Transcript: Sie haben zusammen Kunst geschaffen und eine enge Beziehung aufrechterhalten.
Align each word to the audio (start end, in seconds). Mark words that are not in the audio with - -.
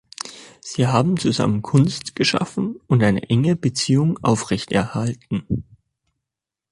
Sie 0.61 0.87
haben 0.87 1.15
zusammen 1.17 1.61
Kunst 1.61 2.15
geschaffen 2.15 2.79
und 2.87 3.03
eine 3.03 3.29
enge 3.29 3.55
Beziehung 3.55 4.17
aufrechterhalten. 4.23 5.45